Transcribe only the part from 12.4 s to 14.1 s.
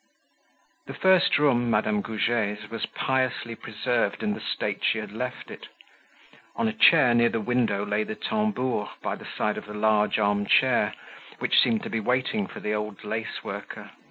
for the old lace worker.